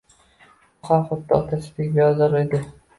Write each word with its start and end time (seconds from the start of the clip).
U 0.81 0.87
ham 0.89 1.05
xuddi 1.11 1.39
otasidek 1.43 1.95
beozor 2.03 2.39
edi. 2.45 2.67